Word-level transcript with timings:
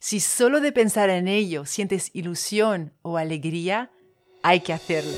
Si 0.00 0.20
solo 0.20 0.60
de 0.60 0.70
pensar 0.70 1.10
en 1.10 1.26
ello 1.26 1.64
sientes 1.64 2.10
ilusión 2.12 2.92
o 3.02 3.16
alegría, 3.16 3.90
hay 4.44 4.60
que 4.60 4.72
hacerlo. 4.72 5.10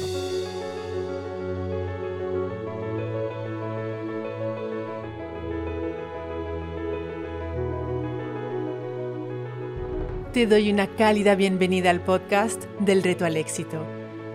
Te 10.33 10.47
doy 10.47 10.73
una 10.73 10.87
cálida 10.87 11.35
bienvenida 11.35 11.91
al 11.91 12.01
podcast 12.01 12.65
del 12.79 13.03
reto 13.03 13.27
al 13.27 13.37
éxito, 13.37 13.85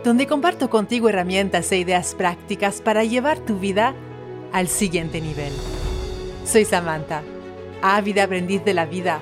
donde 0.03 0.27
comparto 0.27 0.69
contigo 0.69 1.09
herramientas 1.09 1.71
e 1.71 1.79
ideas 1.79 2.13
prácticas 2.13 2.81
para 2.81 3.03
llevar 3.03 3.39
tu 3.39 3.57
vida 3.57 3.95
al 4.51 4.67
siguiente 4.67 5.21
nivel. 5.21 5.53
Soy 6.45 6.65
Samantha, 6.65 7.23
ávida 7.81 8.25
aprendiz 8.25 8.63
de 8.63 8.75
la 8.75 8.85
vida 8.85 9.21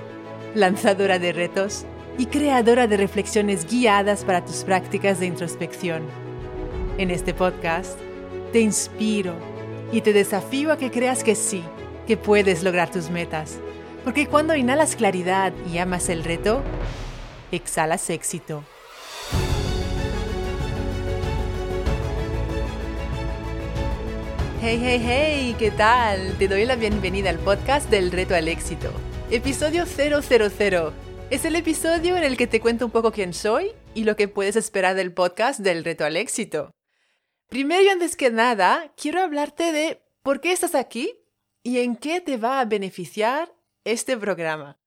lanzadora 0.55 1.17
de 1.17 1.33
retos 1.33 1.85
y 2.17 2.27
creadora 2.27 2.87
de 2.87 2.97
reflexiones 2.97 3.67
guiadas 3.67 4.23
para 4.23 4.45
tus 4.45 4.63
prácticas 4.63 5.19
de 5.19 5.25
introspección. 5.25 6.03
En 6.97 7.09
este 7.09 7.33
podcast 7.33 7.97
te 8.51 8.59
inspiro 8.59 9.33
y 9.91 10.01
te 10.01 10.13
desafío 10.13 10.71
a 10.71 10.77
que 10.77 10.91
creas 10.91 11.23
que 11.23 11.35
sí, 11.35 11.63
que 12.05 12.17
puedes 12.17 12.61
lograr 12.61 12.91
tus 12.91 13.09
metas, 13.09 13.57
porque 14.03 14.27
cuando 14.27 14.55
inhalas 14.55 14.95
claridad 14.95 15.53
y 15.71 15.79
amas 15.79 16.09
el 16.09 16.23
reto, 16.23 16.61
exhalas 17.51 18.09
éxito. 18.09 18.63
Hey, 24.61 24.79
hey, 24.81 25.01
hey, 25.03 25.55
¿qué 25.59 25.71
tal? 25.71 26.37
Te 26.37 26.47
doy 26.47 26.63
la 26.65 26.75
bienvenida 26.75 27.29
al 27.29 27.39
podcast 27.39 27.89
del 27.89 28.11
reto 28.11 28.33
al 28.33 28.47
éxito 28.47 28.91
Episodio 29.31 29.85
000. 29.85 30.93
Es 31.31 31.45
el 31.45 31.55
episodio 31.55 32.17
en 32.17 32.23
el 32.23 32.37
que 32.37 32.45
te 32.45 32.59
cuento 32.59 32.85
un 32.85 32.91
poco 32.91 33.11
quién 33.11 33.33
soy 33.33 33.71
y 33.95 34.03
lo 34.03 34.15
que 34.15 34.27
puedes 34.27 34.55
esperar 34.55 34.95
del 34.95 35.13
podcast 35.13 35.61
del 35.61 35.83
reto 35.83 36.05
al 36.05 36.17
éxito. 36.17 36.71
Primero 37.47 37.81
y 37.81 37.87
antes 37.87 38.15
que 38.15 38.29
nada, 38.29 38.93
quiero 38.95 39.21
hablarte 39.21 39.71
de 39.71 40.03
por 40.21 40.41
qué 40.41 40.51
estás 40.51 40.75
aquí 40.75 41.15
y 41.63 41.79
en 41.79 41.95
qué 41.95 42.21
te 42.21 42.37
va 42.37 42.59
a 42.59 42.65
beneficiar 42.65 43.55
este 43.85 44.17
programa. 44.17 44.77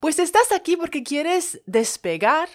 Pues 0.00 0.18
estás 0.18 0.52
aquí 0.52 0.76
porque 0.76 1.02
quieres 1.02 1.62
despegar, 1.66 2.48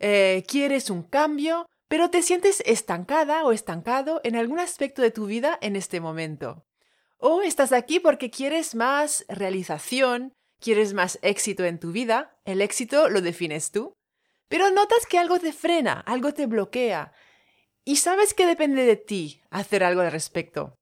eh, 0.00 0.44
quieres 0.46 0.90
un 0.90 1.04
cambio, 1.04 1.66
pero 1.88 2.10
te 2.10 2.22
sientes 2.22 2.62
estancada 2.66 3.44
o 3.44 3.52
estancado 3.52 4.20
en 4.24 4.36
algún 4.36 4.58
aspecto 4.58 5.00
de 5.02 5.12
tu 5.12 5.26
vida 5.26 5.56
en 5.62 5.76
este 5.76 6.00
momento. 6.00 6.65
O 7.18 7.42
estás 7.42 7.72
aquí 7.72 8.00
porque 8.00 8.30
quieres 8.30 8.74
más 8.74 9.24
realización, 9.28 10.32
quieres 10.60 10.92
más 10.92 11.18
éxito 11.22 11.64
en 11.64 11.78
tu 11.78 11.92
vida, 11.92 12.38
el 12.44 12.60
éxito 12.60 13.08
lo 13.08 13.20
defines 13.20 13.70
tú, 13.70 13.94
pero 14.48 14.70
notas 14.70 15.06
que 15.06 15.18
algo 15.18 15.38
te 15.38 15.52
frena, 15.52 16.00
algo 16.00 16.32
te 16.34 16.46
bloquea, 16.46 17.12
y 17.84 17.96
sabes 17.96 18.34
que 18.34 18.46
depende 18.46 18.84
de 18.84 18.96
ti 18.96 19.42
hacer 19.50 19.84
algo 19.84 20.02
al 20.02 20.12
respecto. 20.12 20.74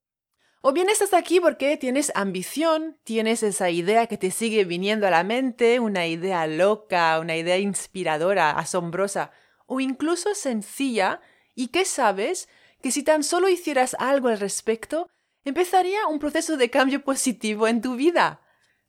O 0.62 0.72
bien 0.72 0.88
estás 0.88 1.12
aquí 1.12 1.40
porque 1.40 1.76
tienes 1.76 2.10
ambición, 2.14 2.98
tienes 3.04 3.42
esa 3.42 3.68
idea 3.68 4.06
que 4.06 4.16
te 4.16 4.30
sigue 4.30 4.64
viniendo 4.64 5.06
a 5.06 5.10
la 5.10 5.22
mente, 5.22 5.78
una 5.78 6.06
idea 6.06 6.46
loca, 6.46 7.20
una 7.20 7.36
idea 7.36 7.58
inspiradora, 7.58 8.52
asombrosa, 8.52 9.30
o 9.66 9.80
incluso 9.80 10.34
sencilla, 10.34 11.20
y 11.54 11.68
que 11.68 11.84
sabes 11.84 12.48
que 12.80 12.90
si 12.90 13.02
tan 13.02 13.22
solo 13.22 13.50
hicieras 13.50 13.94
algo 13.98 14.28
al 14.28 14.40
respecto, 14.40 15.10
empezaría 15.44 16.06
un 16.06 16.18
proceso 16.18 16.56
de 16.56 16.70
cambio 16.70 17.02
positivo 17.02 17.68
en 17.68 17.80
tu 17.80 17.96
vida. 17.96 18.40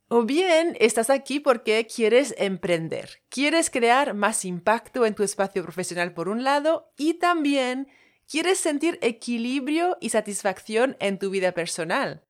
O 0.08 0.22
bien 0.22 0.76
estás 0.78 1.10
aquí 1.10 1.40
porque 1.40 1.86
quieres 1.86 2.34
emprender, 2.38 3.22
quieres 3.28 3.70
crear 3.70 4.14
más 4.14 4.44
impacto 4.44 5.04
en 5.04 5.14
tu 5.14 5.24
espacio 5.24 5.64
profesional 5.64 6.14
por 6.14 6.28
un 6.28 6.44
lado 6.44 6.92
y 6.96 7.14
también 7.14 7.88
quieres 8.28 8.58
sentir 8.58 8.98
equilibrio 9.02 9.96
y 10.00 10.10
satisfacción 10.10 10.96
en 11.00 11.18
tu 11.18 11.30
vida 11.30 11.52
personal. 11.52 12.24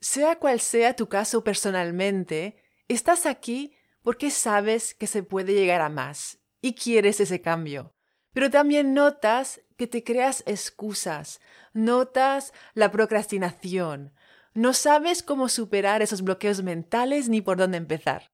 Sea 0.00 0.40
cual 0.40 0.58
sea 0.58 0.96
tu 0.96 1.08
caso 1.08 1.44
personalmente, 1.44 2.56
estás 2.88 3.24
aquí 3.24 3.76
porque 4.02 4.30
sabes 4.30 4.94
que 4.94 5.06
se 5.06 5.22
puede 5.22 5.54
llegar 5.54 5.80
a 5.80 5.88
más 5.88 6.40
y 6.60 6.74
quieres 6.74 7.20
ese 7.20 7.40
cambio. 7.40 7.94
Pero 8.32 8.50
también 8.50 8.94
notas 8.94 9.60
que 9.82 9.88
te 9.88 10.04
creas 10.04 10.44
excusas, 10.46 11.40
notas 11.72 12.52
la 12.72 12.92
procrastinación, 12.92 14.12
no 14.54 14.74
sabes 14.74 15.24
cómo 15.24 15.48
superar 15.48 16.02
esos 16.02 16.22
bloqueos 16.22 16.62
mentales 16.62 17.28
ni 17.28 17.40
por 17.40 17.56
dónde 17.56 17.78
empezar. 17.78 18.30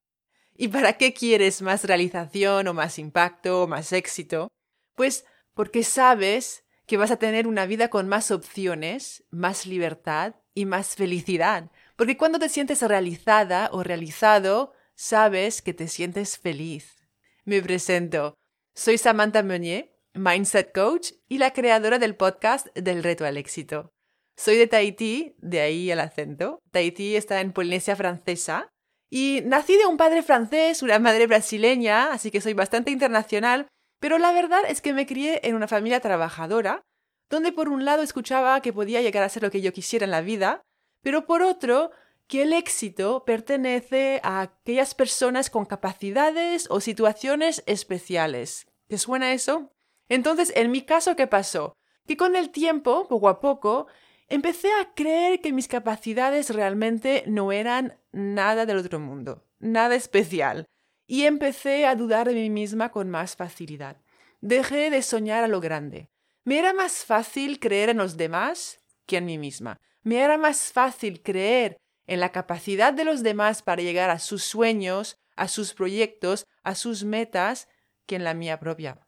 ¿Y 0.55 0.69
para 0.69 0.99
qué 0.99 1.15
quieres 1.15 1.63
más 1.63 1.85
realización 1.85 2.69
o 2.69 2.75
más 2.75 2.99
impacto 2.99 3.63
o 3.63 3.67
más 3.67 3.95
éxito? 3.95 4.49
Pues 4.95 5.25
porque 5.55 5.85
sabes 5.85 6.65
que 6.85 6.99
vas 6.99 7.11
a 7.11 7.17
tener 7.17 7.47
una 7.47 7.65
vida 7.65 7.89
con 7.89 8.09
más 8.09 8.31
opciones, 8.31 9.25
más 9.31 9.65
libertad 9.65 10.35
y 10.53 10.67
más 10.67 10.97
felicidad. 10.97 11.71
Porque 11.97 12.19
cuando 12.19 12.39
te 12.39 12.51
sientes 12.51 12.83
realizada 12.83 13.71
o 13.73 13.83
realizado, 13.83 14.75
sabes 14.95 15.63
que 15.63 15.73
te 15.73 15.89
sientes 15.89 16.37
feliz. 16.37 17.09
Me 17.47 17.63
presento. 17.63 18.35
Soy 18.75 18.99
Samantha 18.99 19.43
Meunier 19.43 19.98
Mindset 20.19 20.73
Coach 20.73 21.13
y 21.29 21.39
la 21.39 21.53
creadora 21.53 21.99
del 21.99 22.17
podcast 22.17 22.67
del 22.75 23.03
reto 23.03 23.25
al 23.25 23.37
éxito. 23.37 23.93
Soy 24.37 24.57
de 24.57 24.67
Tahití, 24.67 25.35
de 25.39 25.61
ahí 25.61 25.91
el 25.91 26.01
acento. 26.01 26.61
Tahití 26.71 27.17
está 27.17 27.41
en 27.41 27.53
Polinesia 27.53 27.97
francesa 27.97 28.69
y 29.11 29.43
nací 29.45 29.77
de 29.77 29.87
un 29.87 29.97
padre 29.97 30.23
francés, 30.23 30.83
una 30.83 30.99
madre 30.99 31.27
brasileña, 31.27 32.13
así 32.13 32.31
que 32.31 32.41
soy 32.41 32.53
bastante 32.53 32.91
internacional, 32.91 33.67
pero 34.01 34.19
la 34.19 34.33
verdad 34.33 34.61
es 34.69 34.81
que 34.81 34.93
me 34.93 35.07
crié 35.07 35.41
en 35.45 35.55
una 35.55 35.67
familia 35.67 36.01
trabajadora, 36.01 36.83
donde 37.31 37.53
por 37.53 37.69
un 37.69 37.85
lado 37.85 38.03
escuchaba 38.03 38.61
que 38.61 38.73
podía 38.73 39.03
llegar 39.03 39.23
a 39.23 39.29
ser 39.29 39.43
lo 39.43 39.51
que 39.51 39.61
yo 39.61 39.73
quisiera 39.73 40.05
en 40.05 40.11
la 40.11 40.21
vida, 40.21 40.63
pero 41.03 41.27
por 41.27 41.43
otro 41.43 41.91
que 42.27 42.43
el 42.43 42.53
éxito 42.53 43.25
pertenece 43.25 44.21
a 44.23 44.43
aquellas 44.43 44.95
personas 44.95 45.49
con 45.51 45.65
capacidades 45.65 46.67
o 46.71 46.81
situaciones 46.81 47.63
especiales. 47.67 48.67
¿Te 48.87 48.99
suena 48.99 49.33
eso? 49.33 49.73
Entonces, 50.09 50.53
en 50.57 50.71
mi 50.71 50.83
caso, 50.83 51.17
¿qué 51.17 51.27
pasó? 51.27 51.77
Que 52.07 52.17
con 52.17 52.37
el 52.37 52.51
tiempo, 52.51 53.07
poco 53.09 53.29
a 53.29 53.41
poco, 53.41 53.87
empecé 54.29 54.69
a 54.81 54.95
creer 54.95 55.41
que 55.41 55.53
mis 55.53 55.69
capacidades 55.69 56.51
realmente 56.51 57.25
no 57.27 57.53
eran 57.53 57.99
nada 58.13 58.67
del 58.67 58.79
otro 58.79 58.99
mundo, 58.99 59.45
nada 59.59 59.95
especial, 59.95 60.67
y 61.07 61.25
empecé 61.25 61.87
a 61.87 61.95
dudar 61.95 62.29
de 62.29 62.35
mí 62.35 62.51
misma 62.51 62.91
con 62.91 63.11
más 63.11 63.37
facilidad. 63.37 63.97
Dejé 64.41 64.91
de 64.91 65.03
soñar 65.03 65.45
a 65.45 65.49
lo 65.49 65.61
grande. 65.61 66.11
Me 66.45 66.59
era 66.59 66.73
más 66.73 67.05
fácil 67.05 67.59
creer 67.59 67.91
en 67.91 67.99
los 67.99 68.17
demás 68.17 68.81
que 69.07 69.17
en 69.17 69.27
mí 69.27 69.39
misma. 69.39 69.79
Me 70.03 70.19
era 70.19 70.39
más 70.39 70.73
fácil 70.73 71.23
creer 71.23 71.77
en 72.07 72.21
la 72.21 72.33
capacidad 72.33 72.93
de 72.93 73.05
los 73.05 73.23
demás 73.23 73.63
para 73.63 73.83
llegar 73.83 74.11
a 74.11 74.19
sus 74.19 74.45
sueños, 74.45 75.19
a 75.37 75.49
sus 75.49 75.75
proyectos, 75.75 76.47
a 76.63 76.75
sus 76.75 77.05
metas, 77.05 77.69
que 78.07 78.17
en 78.17 78.25
la 78.25 78.35
mía 78.35 78.59
propia. 78.61 78.99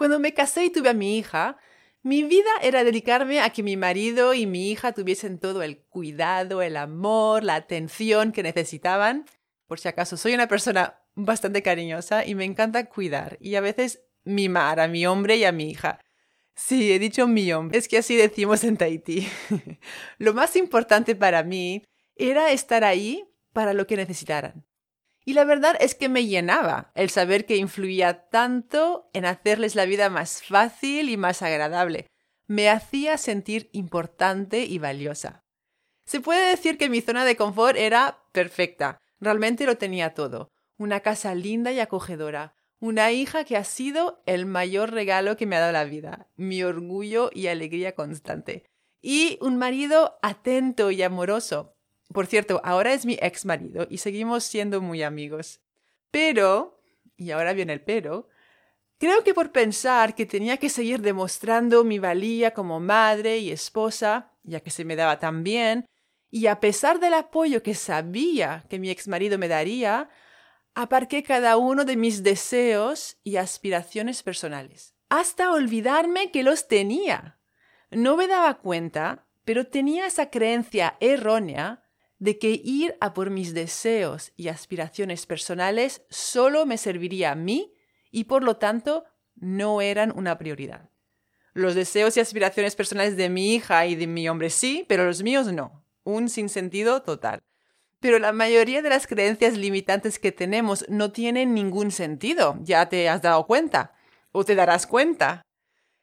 Cuando 0.00 0.18
me 0.18 0.32
casé 0.32 0.64
y 0.64 0.70
tuve 0.70 0.88
a 0.88 0.94
mi 0.94 1.18
hija, 1.18 1.58
mi 2.02 2.22
vida 2.22 2.48
era 2.62 2.84
dedicarme 2.84 3.42
a 3.42 3.50
que 3.50 3.62
mi 3.62 3.76
marido 3.76 4.32
y 4.32 4.46
mi 4.46 4.70
hija 4.70 4.92
tuviesen 4.92 5.38
todo 5.38 5.62
el 5.62 5.76
cuidado, 5.76 6.62
el 6.62 6.78
amor, 6.78 7.44
la 7.44 7.56
atención 7.56 8.32
que 8.32 8.42
necesitaban. 8.42 9.26
Por 9.66 9.78
si 9.78 9.88
acaso, 9.88 10.16
soy 10.16 10.32
una 10.32 10.48
persona 10.48 11.02
bastante 11.14 11.62
cariñosa 11.62 12.24
y 12.24 12.34
me 12.34 12.46
encanta 12.46 12.88
cuidar 12.88 13.36
y 13.42 13.56
a 13.56 13.60
veces 13.60 14.00
mimar 14.24 14.80
a 14.80 14.88
mi 14.88 15.04
hombre 15.06 15.36
y 15.36 15.44
a 15.44 15.52
mi 15.52 15.68
hija. 15.68 16.00
Sí, 16.54 16.90
he 16.90 16.98
dicho 16.98 17.28
mi 17.28 17.52
hombre, 17.52 17.76
es 17.76 17.86
que 17.86 17.98
así 17.98 18.16
decimos 18.16 18.64
en 18.64 18.78
Tahití. 18.78 19.28
lo 20.16 20.32
más 20.32 20.56
importante 20.56 21.14
para 21.14 21.42
mí 21.42 21.84
era 22.16 22.52
estar 22.52 22.84
ahí 22.84 23.28
para 23.52 23.74
lo 23.74 23.86
que 23.86 23.96
necesitaran. 23.96 24.64
Y 25.24 25.34
la 25.34 25.44
verdad 25.44 25.76
es 25.80 25.94
que 25.94 26.08
me 26.08 26.26
llenaba 26.26 26.92
el 26.94 27.10
saber 27.10 27.46
que 27.46 27.56
influía 27.56 28.28
tanto 28.28 29.10
en 29.12 29.26
hacerles 29.26 29.74
la 29.74 29.84
vida 29.84 30.08
más 30.08 30.42
fácil 30.42 31.08
y 31.10 31.16
más 31.16 31.42
agradable. 31.42 32.06
Me 32.46 32.68
hacía 32.68 33.18
sentir 33.18 33.68
importante 33.72 34.64
y 34.64 34.78
valiosa. 34.78 35.44
Se 36.04 36.20
puede 36.20 36.50
decir 36.50 36.78
que 36.78 36.88
mi 36.88 37.00
zona 37.00 37.24
de 37.24 37.36
confort 37.36 37.76
era 37.76 38.24
perfecta. 38.32 38.98
Realmente 39.20 39.66
lo 39.66 39.76
tenía 39.76 40.14
todo. 40.14 40.50
Una 40.76 41.00
casa 41.00 41.34
linda 41.34 41.70
y 41.70 41.78
acogedora. 41.78 42.56
Una 42.80 43.12
hija 43.12 43.44
que 43.44 43.56
ha 43.56 43.64
sido 43.64 44.22
el 44.26 44.46
mayor 44.46 44.90
regalo 44.90 45.36
que 45.36 45.46
me 45.46 45.56
ha 45.56 45.60
dado 45.60 45.72
la 45.72 45.84
vida. 45.84 46.28
Mi 46.36 46.62
orgullo 46.62 47.30
y 47.32 47.46
alegría 47.46 47.94
constante. 47.94 48.64
Y 49.02 49.38
un 49.42 49.58
marido 49.58 50.18
atento 50.22 50.90
y 50.90 51.02
amoroso. 51.02 51.76
Por 52.12 52.26
cierto, 52.26 52.60
ahora 52.64 52.92
es 52.92 53.06
mi 53.06 53.16
ex 53.20 53.44
marido 53.44 53.86
y 53.88 53.98
seguimos 53.98 54.44
siendo 54.44 54.80
muy 54.80 55.02
amigos. 55.02 55.60
Pero, 56.10 56.82
y 57.16 57.30
ahora 57.30 57.52
viene 57.52 57.72
el 57.72 57.82
pero, 57.82 58.28
creo 58.98 59.22
que 59.22 59.32
por 59.32 59.52
pensar 59.52 60.16
que 60.16 60.26
tenía 60.26 60.56
que 60.56 60.70
seguir 60.70 61.00
demostrando 61.02 61.84
mi 61.84 62.00
valía 62.00 62.52
como 62.52 62.80
madre 62.80 63.38
y 63.38 63.52
esposa, 63.52 64.32
ya 64.42 64.60
que 64.60 64.70
se 64.70 64.84
me 64.84 64.96
daba 64.96 65.20
tan 65.20 65.44
bien, 65.44 65.86
y 66.30 66.46
a 66.46 66.58
pesar 66.58 66.98
del 66.98 67.14
apoyo 67.14 67.62
que 67.62 67.74
sabía 67.74 68.64
que 68.68 68.78
mi 68.78 68.90
ex 68.90 69.06
marido 69.06 69.38
me 69.38 69.48
daría, 69.48 70.08
aparqué 70.74 71.22
cada 71.22 71.56
uno 71.56 71.84
de 71.84 71.96
mis 71.96 72.24
deseos 72.24 73.18
y 73.22 73.36
aspiraciones 73.36 74.22
personales, 74.24 74.94
hasta 75.08 75.52
olvidarme 75.52 76.32
que 76.32 76.42
los 76.42 76.66
tenía. 76.66 77.38
No 77.90 78.16
me 78.16 78.26
daba 78.26 78.58
cuenta, 78.58 79.26
pero 79.44 79.66
tenía 79.66 80.06
esa 80.06 80.30
creencia 80.30 80.96
errónea 81.00 81.79
de 82.20 82.38
que 82.38 82.60
ir 82.62 82.96
a 83.00 83.14
por 83.14 83.30
mis 83.30 83.54
deseos 83.54 84.32
y 84.36 84.48
aspiraciones 84.48 85.26
personales 85.26 86.02
solo 86.10 86.66
me 86.66 86.76
serviría 86.76 87.32
a 87.32 87.34
mí 87.34 87.74
y 88.10 88.24
por 88.24 88.44
lo 88.44 88.58
tanto 88.58 89.04
no 89.34 89.80
eran 89.80 90.12
una 90.14 90.36
prioridad. 90.36 90.90
Los 91.54 91.74
deseos 91.74 92.16
y 92.16 92.20
aspiraciones 92.20 92.76
personales 92.76 93.16
de 93.16 93.30
mi 93.30 93.54
hija 93.54 93.86
y 93.86 93.96
de 93.96 94.06
mi 94.06 94.28
hombre 94.28 94.50
sí, 94.50 94.84
pero 94.86 95.06
los 95.06 95.22
míos 95.22 95.50
no. 95.52 95.84
Un 96.04 96.28
sinsentido 96.28 97.02
total. 97.02 97.40
Pero 98.00 98.18
la 98.18 98.32
mayoría 98.32 98.82
de 98.82 98.90
las 98.90 99.06
creencias 99.06 99.56
limitantes 99.56 100.18
que 100.18 100.30
tenemos 100.30 100.84
no 100.88 101.12
tienen 101.12 101.54
ningún 101.54 101.90
sentido, 101.90 102.58
ya 102.60 102.88
te 102.88 103.08
has 103.08 103.22
dado 103.22 103.46
cuenta, 103.46 103.94
o 104.30 104.44
te 104.44 104.54
darás 104.54 104.86
cuenta. 104.86 105.42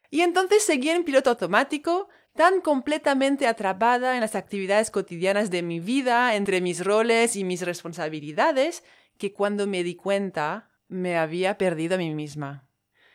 Y 0.09 0.21
entonces 0.21 0.63
seguí 0.63 0.89
en 0.89 1.03
piloto 1.03 1.29
automático, 1.29 2.09
tan 2.37 2.61
completamente 2.61 3.47
atrapada 3.47 4.13
en 4.13 4.21
las 4.21 4.35
actividades 4.35 4.91
cotidianas 4.91 5.49
de 5.49 5.63
mi 5.63 5.79
vida, 5.79 6.35
entre 6.35 6.61
mis 6.61 6.85
roles 6.85 7.35
y 7.35 7.43
mis 7.43 7.63
responsabilidades, 7.63 8.83
que 9.17 9.33
cuando 9.33 9.65
me 9.65 9.83
di 9.83 9.95
cuenta 9.95 10.69
me 10.87 11.17
había 11.17 11.57
perdido 11.57 11.95
a 11.95 11.97
mí 11.97 12.13
misma. 12.13 12.69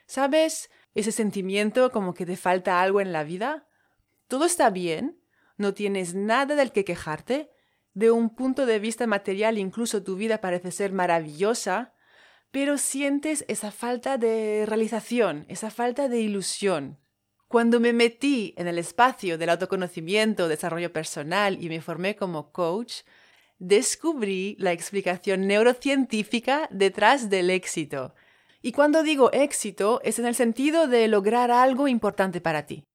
¿Sabes 0.06 0.70
ese 0.94 1.12
sentimiento 1.12 1.92
como 1.92 2.14
que 2.14 2.26
te 2.26 2.36
falta 2.36 2.82
algo 2.82 3.00
en 3.00 3.12
la 3.12 3.22
vida? 3.22 3.68
Todo 4.26 4.44
está 4.44 4.70
bien, 4.70 5.22
no 5.56 5.72
tienes 5.72 6.14
nada 6.14 6.56
del 6.56 6.72
que 6.72 6.84
quejarte, 6.84 7.50
de 7.94 8.10
un 8.10 8.34
punto 8.34 8.66
de 8.66 8.80
vista 8.80 9.06
material 9.06 9.56
incluso 9.56 10.02
tu 10.02 10.16
vida 10.16 10.40
parece 10.40 10.72
ser 10.72 10.92
maravillosa, 10.92 11.94
pero 12.50 12.76
sientes 12.76 13.44
esa 13.46 13.70
falta 13.70 14.18
de 14.18 14.64
realización, 14.66 15.46
esa 15.48 15.70
falta 15.70 16.08
de 16.08 16.20
ilusión. 16.20 16.98
Cuando 17.52 17.80
me 17.80 17.92
metí 17.92 18.54
en 18.56 18.66
el 18.66 18.78
espacio 18.78 19.36
del 19.36 19.50
autoconocimiento, 19.50 20.48
desarrollo 20.48 20.90
personal 20.90 21.62
y 21.62 21.68
me 21.68 21.82
formé 21.82 22.16
como 22.16 22.50
coach, 22.50 23.02
descubrí 23.58 24.56
la 24.58 24.72
explicación 24.72 25.46
neurocientífica 25.46 26.66
detrás 26.70 27.28
del 27.28 27.50
éxito. 27.50 28.14
Y 28.62 28.72
cuando 28.72 29.02
digo 29.02 29.30
éxito 29.32 30.00
es 30.02 30.18
en 30.18 30.24
el 30.24 30.34
sentido 30.34 30.86
de 30.86 31.08
lograr 31.08 31.50
algo 31.50 31.88
importante 31.88 32.40
para 32.40 32.64
ti. 32.64 32.86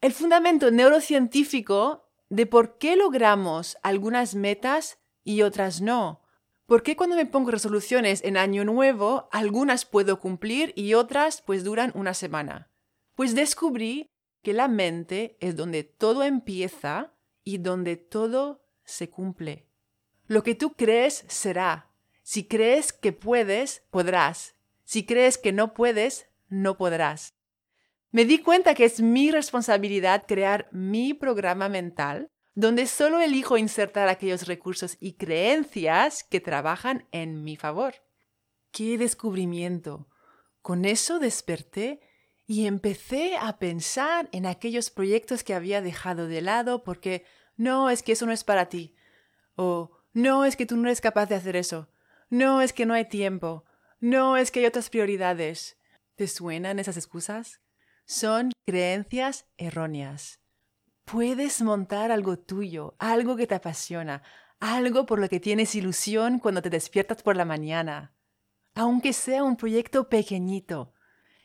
El 0.00 0.14
fundamento 0.14 0.70
neurocientífico 0.70 2.08
de 2.30 2.46
por 2.46 2.78
qué 2.78 2.96
logramos 2.96 3.76
algunas 3.82 4.34
metas 4.34 4.98
y 5.24 5.42
otras 5.42 5.82
no. 5.82 6.22
¿Por 6.64 6.82
qué 6.82 6.96
cuando 6.96 7.16
me 7.16 7.26
pongo 7.26 7.50
resoluciones 7.50 8.24
en 8.24 8.38
año 8.38 8.64
nuevo, 8.64 9.28
algunas 9.30 9.84
puedo 9.84 10.20
cumplir 10.20 10.72
y 10.74 10.94
otras 10.94 11.42
pues 11.42 11.64
duran 11.64 11.92
una 11.94 12.14
semana? 12.14 12.69
Pues 13.20 13.34
descubrí 13.34 14.08
que 14.42 14.54
la 14.54 14.66
mente 14.66 15.36
es 15.40 15.54
donde 15.54 15.84
todo 15.84 16.22
empieza 16.22 17.12
y 17.44 17.58
donde 17.58 17.98
todo 17.98 18.64
se 18.82 19.10
cumple. 19.10 19.66
Lo 20.26 20.42
que 20.42 20.54
tú 20.54 20.72
crees 20.72 21.26
será. 21.28 21.90
Si 22.22 22.48
crees 22.48 22.94
que 22.94 23.12
puedes, 23.12 23.82
podrás. 23.90 24.56
Si 24.84 25.04
crees 25.04 25.36
que 25.36 25.52
no 25.52 25.74
puedes, 25.74 26.30
no 26.48 26.78
podrás. 26.78 27.34
Me 28.10 28.24
di 28.24 28.38
cuenta 28.38 28.74
que 28.74 28.86
es 28.86 29.02
mi 29.02 29.30
responsabilidad 29.30 30.24
crear 30.26 30.70
mi 30.72 31.12
programa 31.12 31.68
mental 31.68 32.30
donde 32.54 32.86
solo 32.86 33.20
elijo 33.20 33.58
insertar 33.58 34.08
aquellos 34.08 34.46
recursos 34.46 34.96
y 34.98 35.18
creencias 35.18 36.24
que 36.24 36.40
trabajan 36.40 37.06
en 37.12 37.44
mi 37.44 37.56
favor. 37.56 37.96
¡Qué 38.70 38.96
descubrimiento! 38.96 40.08
Con 40.62 40.86
eso 40.86 41.18
desperté 41.18 42.00
y 42.50 42.66
empecé 42.66 43.36
a 43.36 43.60
pensar 43.60 44.28
en 44.32 44.44
aquellos 44.44 44.90
proyectos 44.90 45.44
que 45.44 45.54
había 45.54 45.80
dejado 45.80 46.26
de 46.26 46.40
lado 46.40 46.82
porque 46.82 47.24
no 47.56 47.90
es 47.90 48.02
que 48.02 48.10
eso 48.10 48.26
no 48.26 48.32
es 48.32 48.42
para 48.42 48.68
ti. 48.68 48.96
O 49.54 49.92
no 50.14 50.44
es 50.44 50.56
que 50.56 50.66
tú 50.66 50.76
no 50.76 50.88
eres 50.88 51.00
capaz 51.00 51.26
de 51.26 51.36
hacer 51.36 51.54
eso. 51.54 51.92
No 52.28 52.60
es 52.60 52.72
que 52.72 52.86
no 52.86 52.94
hay 52.94 53.04
tiempo. 53.04 53.64
No 54.00 54.36
es 54.36 54.50
que 54.50 54.58
hay 54.58 54.66
otras 54.66 54.90
prioridades. 54.90 55.78
¿Te 56.16 56.26
suenan 56.26 56.80
esas 56.80 56.96
excusas? 56.96 57.60
son 58.10 58.50
creencias 58.66 59.46
erróneas. 59.56 60.40
Puedes 61.04 61.62
montar 61.62 62.10
algo 62.10 62.40
tuyo, 62.40 62.96
algo 62.98 63.36
que 63.36 63.46
te 63.46 63.54
apasiona, 63.54 64.24
algo 64.58 65.06
por 65.06 65.20
lo 65.20 65.28
que 65.28 65.38
tienes 65.38 65.76
ilusión 65.76 66.40
cuando 66.40 66.60
te 66.60 66.70
despiertas 66.70 67.22
por 67.22 67.36
la 67.36 67.44
mañana. 67.44 68.16
Aunque 68.74 69.12
sea 69.12 69.44
un 69.44 69.54
proyecto 69.54 70.08
pequeñito, 70.08 70.92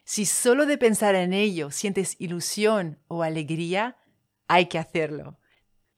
si 0.06 0.25
solo 0.25 0.66
de 0.66 0.78
pensar 0.78 1.16
en 1.16 1.34
ello 1.34 1.72
sientes 1.72 2.16
ilusión 2.19 3.00
o 3.07 3.24
alegría, 3.24 3.98
hay 4.48 4.68
que 4.68 4.80
hacerlo. 4.80 5.38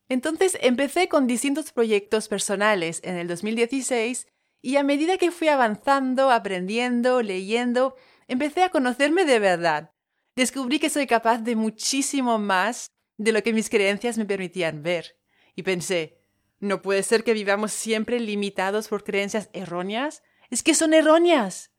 Entonces 0.10 0.58
empecé 0.62 1.08
con 1.08 1.28
distintos 1.28 1.72
proyectos 1.72 2.28
personales 2.28 3.02
en 3.04 3.18
el 3.18 3.28
2016 3.28 4.28
y 4.62 4.78
a 4.78 4.84
medida 4.84 5.18
que 5.18 5.30
fui 5.30 5.50
avanzando, 5.50 6.32
aprendiendo, 6.32 7.22
leyendo, 7.22 7.96
empecé 8.28 8.64
a 8.64 8.70
conocerme 8.70 9.26
de 9.26 9.38
verdad 9.38 9.92
descubrí 10.38 10.78
que 10.80 10.92
soy 10.92 11.08
capaz 11.08 11.40
de 11.40 11.56
muchísimo 11.56 12.38
más 12.38 12.92
de 13.18 13.32
lo 13.32 13.42
que 13.42 13.54
mis 13.54 13.70
creencias 13.70 14.20
me 14.20 14.26
permitían 14.26 14.84
ver. 14.84 15.18
Y 15.56 15.64
pensé, 15.64 16.22
¿no 16.60 16.84
puede 16.84 17.02
ser 17.02 17.24
que 17.24 17.34
vivamos 17.34 17.74
siempre 17.74 18.20
limitados 18.20 18.88
por 18.88 19.04
creencias 19.04 19.50
erróneas? 19.52 20.22
Es 20.52 20.62
que 20.62 20.76
son 20.76 20.94
erróneas. 20.94 21.72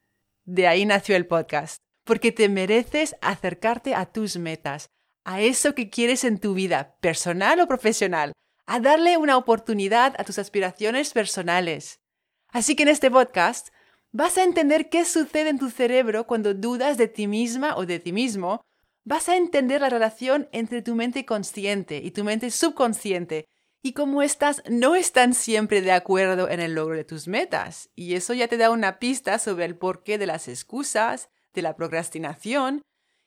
De 0.45 0.67
ahí 0.67 0.85
nació 0.85 1.15
el 1.15 1.29
podcast, 1.29 1.85
porque 2.09 2.33
te 2.33 2.49
mereces 2.49 3.15
acercarte 3.21 3.95
a 3.95 4.07
tus 4.07 4.37
metas, 4.37 4.91
a 5.23 5.41
eso 5.41 5.77
que 5.77 5.91
quieres 5.91 6.25
en 6.25 6.41
tu 6.41 6.55
vida, 6.55 6.97
personal 7.01 7.61
o 7.61 7.69
profesional, 7.69 8.33
a 8.67 8.81
darle 8.81 9.17
una 9.17 9.37
oportunidad 9.37 10.17
a 10.19 10.25
tus 10.25 10.41
aspiraciones 10.41 11.13
personales. 11.13 12.01
Así 12.49 12.75
que 12.75 12.83
en 12.83 12.89
este 12.89 13.13
podcast 13.13 13.69
Vas 14.11 14.39
a 14.39 14.43
entender 14.43 14.89
qué 14.89 15.05
sucede 15.05 15.51
en 15.51 15.59
tu 15.59 15.69
cerebro 15.69 16.27
cuando 16.27 16.55
dudas 16.55 16.97
de 16.97 17.09
ti 17.09 17.27
misma 17.27 17.77
o 17.77 17.85
de 17.85 17.99
ti 17.99 18.13
mismo. 18.13 18.63
Vas 19.05 19.29
a 19.29 19.37
entender 19.37 19.83
la 19.83 19.91
relación 19.91 20.49
entre 20.53 20.81
tu 20.81 20.95
mente 20.95 21.27
consciente 21.27 21.99
y 22.03 22.11
tu 22.11 22.25
mente 22.25 22.51
subconsciente 22.51 23.47
y 23.83 23.93
cómo 23.93 24.23
estas 24.23 24.63
no 24.69 24.97
están 24.97 25.35
siempre 25.35 25.83
de 25.83 25.93
acuerdo 25.93 26.49
en 26.49 26.61
el 26.61 26.75
logro 26.75 26.97
de 26.97 27.05
tus 27.05 27.29
metas. 27.29 27.91
Y 27.95 28.15
eso 28.15 28.33
ya 28.33 28.49
te 28.49 28.57
da 28.57 28.71
una 28.71 28.99
pista 28.99 29.39
sobre 29.39 29.67
el 29.67 29.77
porqué 29.77 30.17
de 30.17 30.27
las 30.27 30.49
excusas, 30.49 31.29
de 31.59 31.63
la 31.63 31.75
procrastinación 31.75 32.83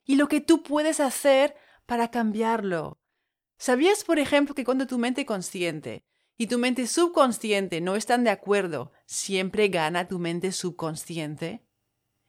y 0.06 0.16
lo 0.16 0.30
que 0.30 0.40
tú 0.40 0.64
puedes 0.64 1.02
hacer 1.02 1.54
para 1.86 2.12
cambiarlo. 2.12 2.98
¿Sabías, 3.58 4.06
por 4.06 4.20
ejemplo, 4.20 4.56
que 4.56 4.64
cuando 4.64 4.88
tu 4.88 4.98
mente 4.98 5.26
consciente 5.26 6.06
y 6.38 6.48
tu 6.48 6.58
mente 6.58 6.88
subconsciente 6.88 7.82
no 7.82 7.98
están 7.98 8.24
de 8.24 8.30
acuerdo, 8.30 8.94
siempre 9.06 9.68
gana 9.68 10.08
tu 10.08 10.18
mente 10.18 10.54
subconsciente? 10.54 11.66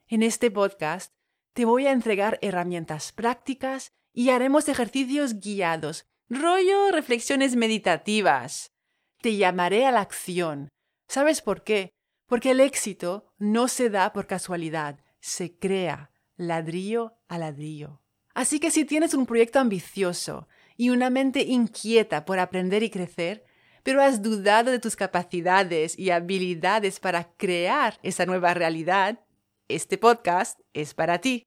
En 0.09 0.25
este 0.25 0.51
podcast 0.51 1.13
te 1.53 1.65
voy 1.65 1.87
a 1.87 1.93
entregar 1.93 2.41
herramientas 2.43 3.13
prácticas 3.13 3.93
y 4.13 4.31
haremos 4.31 4.69
ejercicios 4.69 5.39
guiados, 5.39 6.05
rollo 6.29 6.91
reflexiones 6.91 7.55
meditativas. 7.55 8.73
Te 9.21 9.37
llamaré 9.37 9.87
a 9.87 9.93
la 9.93 10.01
acción. 10.01 10.69
¿Sabes 11.07 11.43
por 11.43 11.63
qué? 11.63 11.93
Porque 12.27 12.51
el 12.51 12.59
éxito 12.59 13.33
no 13.39 13.69
se 13.69 13.89
da 13.89 14.13
por 14.13 14.27
casualidad, 14.27 14.99
se 15.23 15.57
crea 15.57 16.11
ladrillo 16.37 17.15
a 17.29 17.39
ladrillo. 17.39 18.03
Así 18.35 18.61
que 18.61 18.71
si 18.71 18.85
tienes 18.85 19.15
un 19.15 19.25
proyecto 19.25 19.61
ambicioso 19.61 20.49
y 20.77 20.91
una 20.91 21.11
mente 21.11 21.43
inquieta 21.43 22.25
por 22.25 22.39
aprender 22.39 22.83
y 22.83 22.91
crecer, 22.91 23.45
pero 23.83 24.03
has 24.03 24.21
dudado 24.21 24.71
de 24.71 24.79
tus 24.79 24.97
capacidades 24.97 25.99
y 25.99 26.11
habilidades 26.11 26.99
para 26.99 27.33
crear 27.35 27.99
esa 28.03 28.27
nueva 28.27 28.53
realidad, 28.53 29.21
este 29.69 29.97
podcast 29.97 30.61
es 30.73 30.93
para 30.93 31.21
ti. 31.21 31.45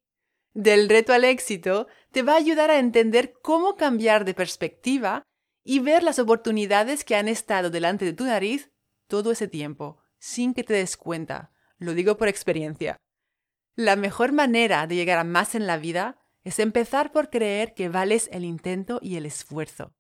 Del 0.53 0.87
reto 0.87 1.11
al 1.11 1.25
éxito 1.25 1.87
te 2.11 2.23
va 2.23 2.33
a 2.33 2.37
ayudar 2.37 2.71
a 2.71 2.79
entender 2.79 3.33
cómo 3.41 3.75
cambiar 3.75 4.23
de 4.23 4.33
perspectiva 4.33 5.23
y 5.65 5.79
ver 5.79 6.01
las 6.01 6.19
oportunidades 6.19 7.03
que 7.03 7.15
han 7.15 7.27
estado 7.27 7.69
delante 7.69 8.05
de 8.05 8.13
tu 8.13 8.23
nariz 8.23 8.71
todo 9.07 9.31
ese 9.31 9.49
tiempo, 9.49 10.01
sin 10.17 10.53
que 10.53 10.63
te 10.63 10.73
des 10.73 10.95
cuenta. 10.95 11.51
Lo 11.77 11.93
digo 11.93 12.15
por 12.15 12.29
experiencia. 12.29 12.97
La 13.77 13.97
mejor 13.97 14.31
manera 14.31 14.87
de 14.87 14.95
llegar 14.95 15.19
a 15.19 15.25
más 15.25 15.53
en 15.53 15.67
la 15.67 15.77
vida 15.77 16.17
es 16.45 16.59
empezar 16.59 17.11
por 17.11 17.29
creer 17.29 17.73
que 17.73 17.89
vales 17.89 18.29
el 18.31 18.45
intento 18.45 18.99
y 19.01 19.17
el 19.17 19.25
esfuerzo. 19.25 19.93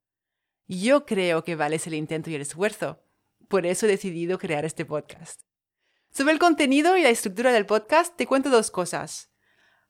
Yo 0.65 1.05
creo 1.05 1.43
que 1.43 1.57
vales 1.57 1.85
el 1.85 1.93
intento 1.93 2.29
y 2.29 2.35
el 2.35 2.41
esfuerzo. 2.41 3.03
Por 3.49 3.65
eso 3.65 3.85
he 3.85 3.89
decidido 3.89 4.39
crear 4.39 4.63
este 4.63 4.85
podcast. 4.85 5.41
Sobre 6.09 6.31
el 6.31 6.39
contenido 6.39 6.95
y 6.95 7.01
la 7.01 7.09
estructura 7.09 7.51
del 7.51 7.65
podcast 7.65 8.15
te 8.15 8.25
cuento 8.25 8.49
dos 8.49 8.71
cosas. 8.71 9.29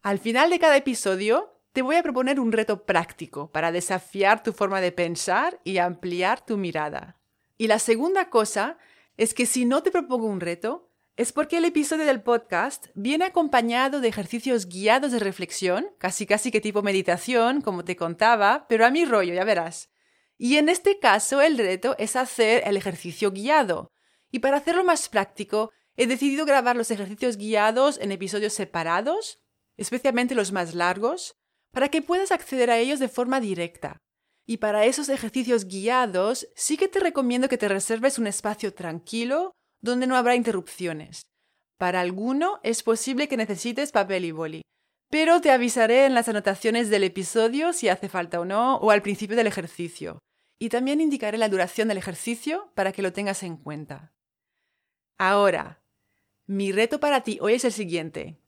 Al 0.01 0.17
final 0.17 0.49
de 0.49 0.57
cada 0.57 0.77
episodio 0.77 1.61
te 1.71 1.83
voy 1.83 1.97
a 1.97 2.03
proponer 2.03 2.39
un 2.39 2.51
reto 2.51 2.85
práctico 2.85 3.51
para 3.51 3.71
desafiar 3.71 4.41
tu 4.41 4.51
forma 4.51 4.81
de 4.81 4.93
pensar 4.93 5.59
y 5.63 5.77
ampliar 5.77 6.43
tu 6.43 6.57
mirada. 6.57 7.19
Y 7.55 7.67
la 7.67 7.77
segunda 7.77 8.31
cosa 8.31 8.79
es 9.17 9.35
que 9.35 9.45
si 9.45 9.65
no 9.65 9.83
te 9.83 9.91
propongo 9.91 10.25
un 10.25 10.39
reto, 10.39 10.89
es 11.17 11.31
porque 11.31 11.57
el 11.57 11.65
episodio 11.65 12.05
del 12.05 12.21
podcast 12.21 12.87
viene 12.93 13.23
acompañado 13.23 14.01
de 14.01 14.09
ejercicios 14.09 14.67
guiados 14.67 15.13
de 15.13 15.19
reflexión, 15.19 15.87
casi 15.97 16.25
casi 16.25 16.51
que 16.51 16.59
tipo 16.59 16.81
meditación, 16.81 17.61
como 17.61 17.85
te 17.85 17.95
contaba, 17.95 18.65
pero 18.67 18.85
a 18.85 18.91
mi 18.91 19.05
rollo, 19.05 19.33
ya 19.33 19.45
verás. 19.45 19.89
Y 20.37 20.57
en 20.57 20.67
este 20.67 20.99
caso 20.99 21.41
el 21.41 21.57
reto 21.57 21.95
es 21.99 22.17
hacer 22.17 22.63
el 22.65 22.75
ejercicio 22.75 23.31
guiado. 23.31 23.93
Y 24.29 24.39
para 24.39 24.57
hacerlo 24.57 24.83
más 24.83 25.07
práctico, 25.07 25.71
he 25.95 26.05
decidido 26.05 26.45
grabar 26.45 26.75
los 26.75 26.91
ejercicios 26.91 27.37
guiados 27.37 27.97
en 27.97 28.11
episodios 28.11 28.51
separados, 28.51 29.39
especialmente 29.77 30.35
los 30.35 30.51
más 30.51 30.75
largos, 30.75 31.37
para 31.71 31.87
que 31.87 32.01
puedas 32.01 32.33
acceder 32.33 32.69
a 32.69 32.77
ellos 32.77 32.99
de 32.99 33.07
forma 33.07 33.39
directa. 33.39 34.01
Y 34.45 34.57
para 34.57 34.83
esos 34.83 35.07
ejercicios 35.07 35.65
guiados 35.65 36.49
sí 36.55 36.75
que 36.75 36.89
te 36.89 36.99
recomiendo 36.99 37.47
que 37.47 37.57
te 37.57 37.69
reserves 37.69 38.19
un 38.19 38.27
espacio 38.27 38.73
tranquilo 38.73 39.53
donde 39.85 40.07
no 40.07 40.17
habrá 40.17 40.35
interrupciones. 40.35 41.21
Para 41.77 42.01
alguno 42.01 42.59
es 42.63 42.83
posible 42.83 43.27
que 43.27 43.37
necesites 43.37 43.91
papel 43.91 44.25
y 44.25 44.31
boli, 44.31 44.61
pero 45.09 45.39
te 45.39 45.51
avisaré 45.51 46.05
en 46.05 46.13
las 46.13 46.27
anotaciones 46.27 46.89
del 46.89 47.03
episodio 47.03 47.71
si 47.71 47.87
hace 47.87 48.09
falta 48.09 48.39
o 48.39 48.45
no, 48.45 48.75
o 48.77 48.91
al 48.91 49.01
principio 49.01 49.37
del 49.37 49.47
ejercicio. 49.47 50.19
Y 50.57 50.69
también 50.69 51.01
indicaré 51.01 51.37
la 51.37 51.49
duración 51.49 51.87
del 51.87 51.97
ejercicio 51.97 52.71
para 52.75 52.91
que 52.91 53.01
lo 53.01 53.13
tengas 53.13 53.43
en 53.43 53.57
cuenta. 53.57 54.13
Ahora, 55.17 55.81
mi 56.47 56.71
reto 56.71 56.99
para 56.99 57.21
ti 57.21 57.37
hoy 57.41 57.53
es 57.53 57.65
el 57.65 57.71
siguiente. 57.71 58.39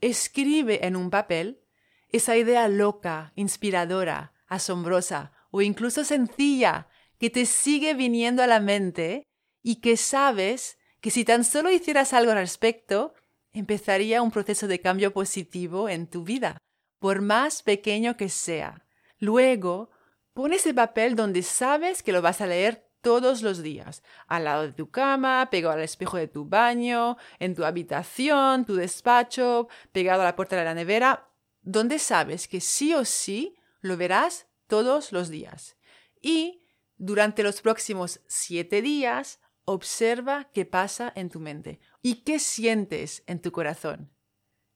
Escribe 0.00 0.86
en 0.86 0.96
un 0.96 1.10
papel 1.10 1.62
esa 2.10 2.36
idea 2.36 2.68
loca, 2.68 3.32
inspiradora, 3.34 4.34
asombrosa 4.46 5.32
o 5.50 5.62
incluso 5.62 6.04
sencilla 6.04 6.88
que 7.18 7.30
te 7.30 7.46
sigue 7.46 7.94
viniendo 7.94 8.42
a 8.42 8.46
la 8.46 8.60
mente 8.60 9.26
y 9.62 9.76
que 9.76 9.96
sabes 9.96 10.78
que 11.04 11.10
si 11.10 11.22
tan 11.22 11.44
solo 11.44 11.70
hicieras 11.70 12.14
algo 12.14 12.32
al 12.32 12.38
respecto, 12.38 13.12
empezaría 13.52 14.22
un 14.22 14.30
proceso 14.30 14.68
de 14.68 14.80
cambio 14.80 15.12
positivo 15.12 15.90
en 15.90 16.06
tu 16.06 16.24
vida, 16.24 16.56
por 16.98 17.20
más 17.20 17.62
pequeño 17.62 18.16
que 18.16 18.30
sea. 18.30 18.86
Luego, 19.18 19.90
pon 20.32 20.54
ese 20.54 20.72
papel 20.72 21.14
donde 21.14 21.42
sabes 21.42 22.02
que 22.02 22.10
lo 22.10 22.22
vas 22.22 22.40
a 22.40 22.46
leer 22.46 22.88
todos 23.02 23.42
los 23.42 23.62
días, 23.62 24.02
al 24.28 24.44
lado 24.44 24.62
de 24.62 24.72
tu 24.72 24.90
cama, 24.90 25.48
pegado 25.50 25.74
al 25.74 25.82
espejo 25.82 26.16
de 26.16 26.26
tu 26.26 26.46
baño, 26.46 27.18
en 27.38 27.54
tu 27.54 27.66
habitación, 27.66 28.64
tu 28.64 28.74
despacho, 28.74 29.68
pegado 29.92 30.22
a 30.22 30.24
la 30.24 30.36
puerta 30.36 30.56
de 30.56 30.64
la 30.64 30.72
nevera, 30.72 31.28
donde 31.60 31.98
sabes 31.98 32.48
que 32.48 32.62
sí 32.62 32.94
o 32.94 33.04
sí 33.04 33.58
lo 33.82 33.98
verás 33.98 34.46
todos 34.68 35.12
los 35.12 35.28
días. 35.28 35.76
Y 36.22 36.62
durante 36.96 37.42
los 37.42 37.60
próximos 37.60 38.20
siete 38.26 38.80
días 38.80 39.38
Observa 39.66 40.50
qué 40.52 40.66
pasa 40.66 41.10
en 41.16 41.30
tu 41.30 41.40
mente 41.40 41.80
y 42.02 42.16
qué 42.16 42.38
sientes 42.38 43.22
en 43.26 43.40
tu 43.40 43.50
corazón. 43.50 44.12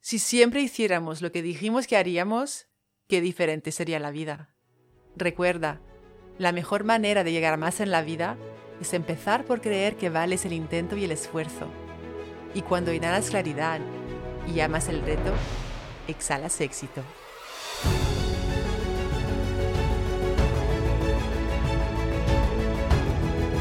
Si 0.00 0.18
siempre 0.18 0.62
hiciéramos 0.62 1.20
lo 1.20 1.30
que 1.30 1.42
dijimos 1.42 1.86
que 1.86 1.98
haríamos, 1.98 2.68
qué 3.06 3.20
diferente 3.20 3.70
sería 3.70 3.98
la 3.98 4.10
vida. 4.10 4.54
Recuerda, 5.14 5.82
la 6.38 6.52
mejor 6.52 6.84
manera 6.84 7.22
de 7.22 7.32
llegar 7.32 7.58
más 7.58 7.80
en 7.80 7.90
la 7.90 8.00
vida 8.00 8.38
es 8.80 8.94
empezar 8.94 9.44
por 9.44 9.60
creer 9.60 9.96
que 9.96 10.08
vales 10.08 10.46
el 10.46 10.54
intento 10.54 10.96
y 10.96 11.04
el 11.04 11.12
esfuerzo. 11.12 11.68
Y 12.54 12.62
cuando 12.62 12.94
inhalas 12.94 13.28
claridad 13.28 13.80
y 14.46 14.60
amas 14.60 14.88
el 14.88 15.02
reto, 15.02 15.34
exhalas 16.06 16.62
éxito. 16.62 17.02